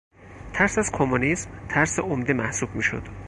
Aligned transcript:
ترس 0.53 0.77
از 0.77 0.91
کمونیسم 0.91 1.51
ترس 1.69 1.99
عمده 1.99 2.33
محسوب 2.33 2.75
میشد. 2.75 3.03